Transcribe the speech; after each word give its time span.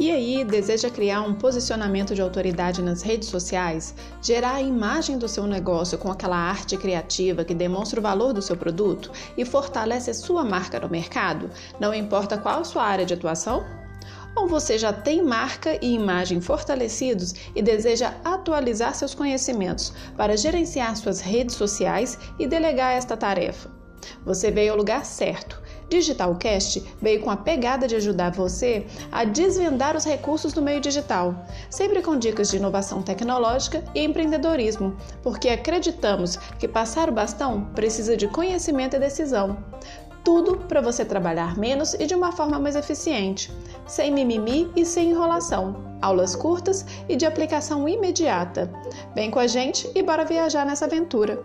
E 0.00 0.10
aí, 0.10 0.42
deseja 0.46 0.88
criar 0.88 1.20
um 1.20 1.34
posicionamento 1.34 2.14
de 2.14 2.22
autoridade 2.22 2.80
nas 2.80 3.02
redes 3.02 3.28
sociais? 3.28 3.94
Gerar 4.22 4.54
a 4.54 4.62
imagem 4.62 5.18
do 5.18 5.28
seu 5.28 5.46
negócio 5.46 5.98
com 5.98 6.10
aquela 6.10 6.38
arte 6.38 6.74
criativa 6.78 7.44
que 7.44 7.54
demonstra 7.54 8.00
o 8.00 8.02
valor 8.02 8.32
do 8.32 8.40
seu 8.40 8.56
produto 8.56 9.12
e 9.36 9.44
fortalece 9.44 10.10
a 10.10 10.14
sua 10.14 10.42
marca 10.42 10.80
no 10.80 10.88
mercado? 10.88 11.50
Não 11.78 11.92
importa 11.92 12.38
qual 12.38 12.64
sua 12.64 12.82
área 12.82 13.04
de 13.04 13.12
atuação? 13.12 13.62
Ou 14.34 14.48
você 14.48 14.78
já 14.78 14.90
tem 14.90 15.22
marca 15.22 15.78
e 15.84 15.92
imagem 15.92 16.40
fortalecidos 16.40 17.34
e 17.54 17.60
deseja 17.60 18.14
atualizar 18.24 18.94
seus 18.94 19.14
conhecimentos 19.14 19.92
para 20.16 20.34
gerenciar 20.34 20.96
suas 20.96 21.20
redes 21.20 21.56
sociais 21.56 22.18
e 22.38 22.46
delegar 22.46 22.94
esta 22.94 23.18
tarefa? 23.18 23.70
Você 24.24 24.50
veio 24.50 24.72
ao 24.72 24.78
lugar 24.78 25.04
certo. 25.04 25.60
Digitalcast 25.90 26.84
veio 27.02 27.20
com 27.20 27.30
a 27.30 27.36
pegada 27.36 27.86
de 27.88 27.96
ajudar 27.96 28.30
você 28.30 28.86
a 29.10 29.24
desvendar 29.24 29.96
os 29.96 30.04
recursos 30.04 30.52
do 30.52 30.62
meio 30.62 30.80
digital, 30.80 31.34
sempre 31.68 32.00
com 32.00 32.16
dicas 32.16 32.48
de 32.48 32.56
inovação 32.56 33.02
tecnológica 33.02 33.84
e 33.92 34.04
empreendedorismo, 34.04 34.96
porque 35.20 35.48
acreditamos 35.48 36.36
que 36.58 36.68
passar 36.68 37.08
o 37.08 37.12
bastão 37.12 37.64
precisa 37.74 38.16
de 38.16 38.28
conhecimento 38.28 38.94
e 38.94 39.00
decisão. 39.00 39.58
Tudo 40.22 40.58
para 40.58 40.80
você 40.80 41.04
trabalhar 41.04 41.58
menos 41.58 41.94
e 41.94 42.06
de 42.06 42.14
uma 42.14 42.30
forma 42.30 42.58
mais 42.58 42.76
eficiente, 42.76 43.50
sem 43.86 44.12
mimimi 44.12 44.70
e 44.76 44.84
sem 44.84 45.10
enrolação. 45.10 45.98
Aulas 46.00 46.36
curtas 46.36 46.86
e 47.08 47.16
de 47.16 47.26
aplicação 47.26 47.88
imediata. 47.88 48.70
Vem 49.14 49.30
com 49.30 49.38
a 49.38 49.46
gente 49.46 49.90
e 49.94 50.02
bora 50.02 50.24
viajar 50.24 50.64
nessa 50.64 50.84
aventura! 50.84 51.42